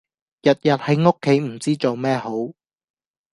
[0.41, 2.31] 日日喺屋企唔知做咩好